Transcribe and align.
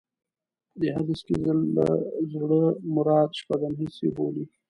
په 0.69 0.75
دې 0.81 0.89
حديث 0.95 1.19
کې 1.27 1.35
له 1.77 1.87
زړه 2.33 2.61
مراد 2.95 3.29
شپږم 3.39 3.73
حس 3.79 3.95
يې 4.05 4.09
بولي. 4.15 4.43